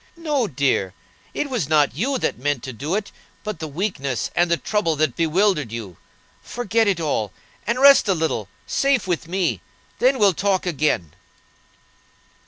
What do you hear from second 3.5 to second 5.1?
the weakness and the trouble